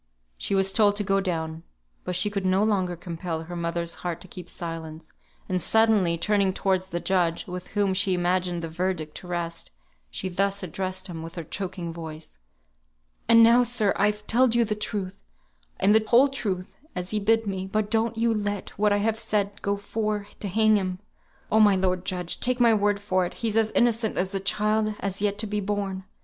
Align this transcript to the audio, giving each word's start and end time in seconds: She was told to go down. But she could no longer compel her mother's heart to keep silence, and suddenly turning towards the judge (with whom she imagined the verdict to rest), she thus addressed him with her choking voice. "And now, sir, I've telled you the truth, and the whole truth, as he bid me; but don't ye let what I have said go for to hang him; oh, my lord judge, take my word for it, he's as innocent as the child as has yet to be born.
She 0.35 0.55
was 0.55 0.73
told 0.73 0.95
to 0.95 1.03
go 1.03 1.19
down. 1.19 1.61
But 2.05 2.15
she 2.15 2.31
could 2.31 2.43
no 2.43 2.63
longer 2.63 2.95
compel 2.95 3.43
her 3.43 3.55
mother's 3.55 3.93
heart 4.01 4.19
to 4.21 4.27
keep 4.27 4.49
silence, 4.49 5.13
and 5.47 5.61
suddenly 5.61 6.17
turning 6.17 6.53
towards 6.55 6.87
the 6.87 6.99
judge 6.99 7.45
(with 7.45 7.67
whom 7.77 7.93
she 7.93 8.15
imagined 8.15 8.63
the 8.63 8.67
verdict 8.67 9.15
to 9.17 9.27
rest), 9.27 9.69
she 10.09 10.27
thus 10.27 10.63
addressed 10.63 11.05
him 11.05 11.21
with 11.21 11.35
her 11.35 11.43
choking 11.43 11.93
voice. 11.93 12.39
"And 13.29 13.43
now, 13.43 13.61
sir, 13.61 13.93
I've 13.95 14.25
telled 14.25 14.55
you 14.55 14.65
the 14.65 14.73
truth, 14.73 15.21
and 15.79 15.93
the 15.93 16.03
whole 16.07 16.29
truth, 16.29 16.77
as 16.95 17.11
he 17.11 17.19
bid 17.19 17.45
me; 17.45 17.67
but 17.67 17.91
don't 17.91 18.17
ye 18.17 18.27
let 18.27 18.69
what 18.79 18.91
I 18.91 18.97
have 19.05 19.19
said 19.19 19.61
go 19.61 19.77
for 19.77 20.25
to 20.39 20.47
hang 20.47 20.77
him; 20.77 20.97
oh, 21.51 21.59
my 21.59 21.75
lord 21.75 22.05
judge, 22.05 22.39
take 22.39 22.59
my 22.59 22.73
word 22.73 22.99
for 22.99 23.23
it, 23.27 23.35
he's 23.35 23.55
as 23.55 23.69
innocent 23.73 24.17
as 24.17 24.31
the 24.31 24.39
child 24.39 24.87
as 24.87 24.95
has 24.97 25.21
yet 25.21 25.37
to 25.37 25.45
be 25.45 25.59
born. 25.59 26.05